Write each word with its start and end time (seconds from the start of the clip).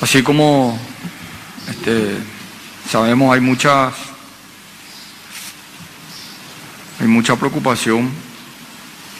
Así 0.00 0.22
como 0.22 0.78
este, 1.68 2.16
sabemos 2.88 3.34
hay 3.34 3.40
muchas 3.40 3.92
hay 6.98 7.06
mucha 7.06 7.36
preocupación 7.36 8.10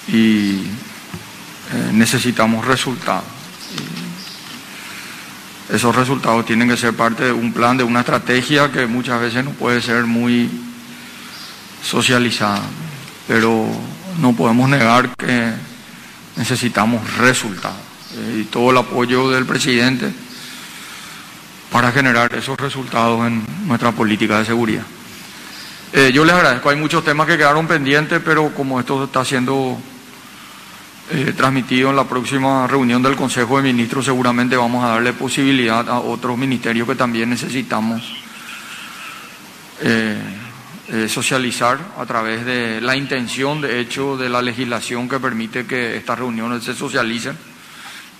y 0.09 0.53
eh, 0.53 1.91
necesitamos 1.93 2.67
resultados. 2.67 3.25
Esos 5.71 5.95
resultados 5.95 6.47
tienen 6.47 6.69
que 6.69 6.79
ser 6.79 6.95
parte 6.95 7.25
de 7.25 7.33
un 7.33 7.53
plan, 7.53 7.77
de 7.77 7.85
una 7.85 8.01
estrategia 8.01 8.73
que 8.73 8.87
muchas 8.87 9.21
veces 9.21 9.45
no 9.45 9.51
puede 9.51 9.83
ser 9.83 10.05
muy 10.05 10.51
socializada, 11.83 12.63
pero 13.29 13.67
no 14.19 14.33
podemos 14.35 14.69
negar 14.69 15.11
que 15.15 15.53
necesitamos 16.37 17.19
resultados. 17.19 17.77
Eh, 18.15 18.41
y 18.41 18.45
todo 18.45 18.71
el 18.71 18.79
apoyo 18.79 19.31
del 19.31 19.45
presidente 19.45 20.11
para 21.71 21.93
generar 21.93 22.35
esos 22.35 22.59
resultados 22.59 23.27
en 23.27 23.45
nuestra 23.67 23.93
política 23.93 24.39
de 24.39 24.45
seguridad. 24.45 24.83
Eh, 25.93 26.11
yo 26.13 26.25
les 26.25 26.35
agradezco, 26.35 26.71
hay 26.71 26.77
muchos 26.77 27.05
temas 27.05 27.27
que 27.27 27.37
quedaron 27.37 27.67
pendientes, 27.67 28.21
pero 28.25 28.55
como 28.55 28.79
esto 28.79 29.05
está 29.05 29.25
siendo 29.25 29.77
eh, 31.11 31.33
transmitido 31.37 31.91
en 31.91 31.97
la 31.97 32.05
próxima 32.05 32.67
reunión 32.67 33.03
del 33.03 33.17
Consejo 33.17 33.57
de 33.57 33.65
Ministros, 33.65 34.05
seguramente 34.05 34.57
vamos 34.57 34.85
a 34.85 34.89
darle 34.89 35.13
posibilidad 35.13 35.89
a 35.89 35.99
otros 35.99 36.39
ministerios 36.39 36.87
que 36.87 36.95
también 36.95 37.31
necesitamos 37.31 38.03
eh, 39.81 40.19
socializar 41.09 41.79
a 41.99 42.05
través 42.05 42.45
de 42.45 42.81
la 42.81 42.97
intención, 42.97 43.61
de 43.61 43.81
hecho, 43.81 44.17
de 44.17 44.29
la 44.29 44.43
legislación 44.43 45.09
que 45.09 45.21
permite 45.21 45.67
que 45.67 45.97
estas 45.97 46.19
reuniones 46.19 46.65
se 46.65 46.75
socialicen, 46.75 47.37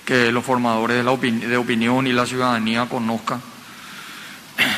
que 0.05 0.31
los 0.31 0.43
formadores 0.43 0.97
de, 0.97 1.03
la 1.03 1.15
de 1.15 1.57
opinión 1.57 2.07
y 2.07 2.13
la 2.13 2.25
ciudadanía 2.25 2.87
conozcan 2.87 3.41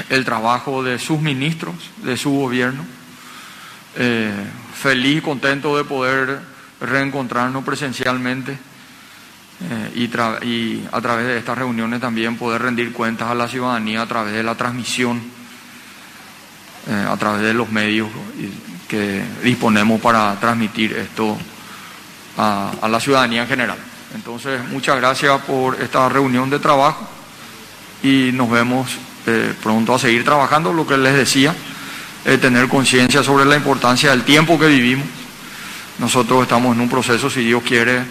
el 0.10 0.26
trabajo 0.26 0.84
de 0.84 1.00
sus 1.00 1.20
ministros, 1.20 1.76
de 2.04 2.18
su 2.18 2.32
gobierno. 2.32 2.86
Eh, 3.96 4.32
feliz, 4.74 5.22
contento 5.22 5.78
de 5.78 5.84
poder 5.84 6.40
reencontrarnos 6.82 7.64
presencialmente 7.64 8.58
eh, 9.62 10.08
y, 10.44 10.84
a 10.92 11.02
través 11.02 11.28
de 11.28 11.38
estas 11.38 11.58
reuniones 11.58 12.02
también 12.02 12.38
poder 12.38 12.62
rendir 12.62 12.92
cuentas 12.92 13.30
a 13.30 13.36
la 13.36 13.48
ciudadanía 13.48 14.02
a 14.02 14.08
través 14.08 14.34
de 14.34 14.44
la 14.44 14.56
transmisión, 14.56 15.22
eh, 16.88 17.06
a 17.08 17.16
través 17.18 17.44
de 17.44 17.54
los 17.54 17.72
medios 17.72 18.10
que 18.88 19.24
disponemos 19.44 20.02
para 20.02 20.36
transmitir 20.40 20.94
esto 20.94 21.38
a, 22.38 22.74
a 22.82 22.90
la 22.90 23.00
ciudadanía 23.00 23.44
en 23.44 23.48
general. 23.48 23.93
Entonces, 24.14 24.64
muchas 24.70 24.98
gracias 24.98 25.42
por 25.42 25.82
esta 25.82 26.08
reunión 26.08 26.50
de 26.50 26.60
trabajo 26.60 27.08
y 28.04 28.30
nos 28.32 28.50
vemos 28.50 28.92
eh, 29.26 29.54
pronto 29.62 29.96
a 29.96 30.00
seguir 30.00 30.24
trabajando, 30.24 30.72
lo 30.72 30.86
que 30.86 30.98
les 30.98 31.16
decía, 31.16 31.56
eh, 32.26 32.38
tener 32.38 32.68
conciencia 32.68 33.24
sobre 33.24 33.46
la 33.46 33.56
importancia 33.56 34.12
del 34.12 34.24
tiempo 34.24 34.60
que 34.60 34.68
vivimos. 34.68 35.08
Nosotros 35.98 36.44
estamos 36.44 36.76
en 36.76 36.82
un 36.82 36.90
proceso, 36.90 37.28
si 37.28 37.44
Dios 37.44 37.64
quiere, 37.64 38.04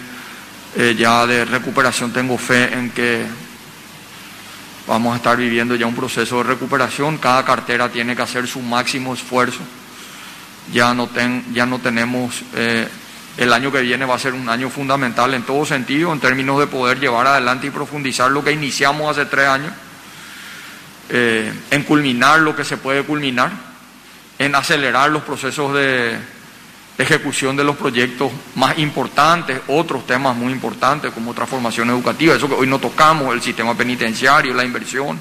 eh, 0.75 0.95
ya 0.97 1.25
de 1.25 1.45
recuperación. 1.45 2.11
Tengo 2.11 2.37
fe 2.37 2.73
en 2.73 2.89
que 2.89 3.25
vamos 4.85 5.13
a 5.13 5.17
estar 5.17 5.37
viviendo 5.37 5.75
ya 5.75 5.85
un 5.85 5.95
proceso 5.95 6.37
de 6.39 6.43
recuperación. 6.43 7.17
Cada 7.17 7.45
cartera 7.45 7.89
tiene 7.89 8.13
que 8.13 8.23
hacer 8.23 8.45
su 8.47 8.59
máximo 8.59 9.13
esfuerzo. 9.13 9.59
Ya 10.73 10.93
no, 10.93 11.07
ten, 11.07 11.45
ya 11.53 11.65
no 11.65 11.79
tenemos, 11.79 12.41
el 13.37 13.51
año 13.51 13.71
que 13.71 13.81
viene 13.81 14.05
va 14.05 14.15
a 14.15 14.19
ser 14.19 14.33
un 14.33 14.47
año 14.47 14.69
fundamental 14.69 15.33
en 15.33 15.43
todo 15.43 15.65
sentido, 15.65 16.13
en 16.13 16.19
términos 16.19 16.59
de 16.59 16.67
poder 16.67 16.99
llevar 16.99 17.27
adelante 17.27 17.67
y 17.67 17.71
profundizar 17.71 18.29
lo 18.29 18.43
que 18.43 18.51
iniciamos 18.51 19.09
hace 19.09 19.25
tres 19.25 19.47
años 19.47 19.73
eh, 21.09 21.51
en 21.71 21.83
culminar 21.83 22.39
lo 22.39 22.55
que 22.55 22.63
se 22.63 22.77
puede 22.77 23.03
culminar, 23.03 23.51
en 24.39 24.55
acelerar 24.55 25.09
los 25.09 25.23
procesos 25.23 25.73
de 25.73 26.17
ejecución 26.97 27.55
de 27.55 27.63
los 27.63 27.75
proyectos 27.75 28.31
más 28.55 28.77
importantes, 28.77 29.61
otros 29.67 30.05
temas 30.05 30.35
muy 30.35 30.53
importantes 30.53 31.11
como 31.11 31.33
transformación 31.33 31.89
educativa, 31.89 32.35
eso 32.35 32.47
que 32.47 32.55
hoy 32.55 32.67
no 32.67 32.79
tocamos, 32.79 33.33
el 33.33 33.41
sistema 33.41 33.75
penitenciario, 33.75 34.53
la 34.53 34.63
inversión, 34.63 35.19